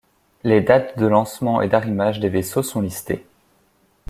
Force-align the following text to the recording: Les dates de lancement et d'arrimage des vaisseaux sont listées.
Les 0.43 0.61
dates 0.61 0.97
de 0.97 1.05
lancement 1.05 1.61
et 1.61 1.67
d'arrimage 1.67 2.19
des 2.19 2.27
vaisseaux 2.29 2.63
sont 2.63 2.81
listées. 2.81 3.23